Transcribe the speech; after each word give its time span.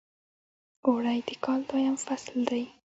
اوړی 0.87 1.19
د 1.27 1.29
کال 1.43 1.59
دویم 1.69 1.95
فصل 2.05 2.37
دی. 2.51 2.63